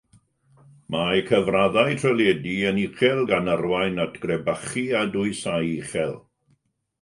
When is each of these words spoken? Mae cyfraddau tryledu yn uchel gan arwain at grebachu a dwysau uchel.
Mae 0.93 1.19
cyfraddau 1.25 1.91
tryledu 2.03 2.53
yn 2.69 2.79
uchel 2.85 3.21
gan 3.33 3.51
arwain 3.57 4.01
at 4.07 4.17
grebachu 4.25 4.87
a 5.01 5.05
dwysau 5.13 5.71
uchel. 5.77 6.19